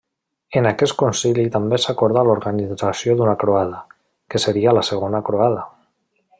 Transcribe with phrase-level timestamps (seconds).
[0.59, 3.85] En aquest concili també s'acordà l'organització d'una croada,
[4.35, 5.71] que seria la Segona Croada.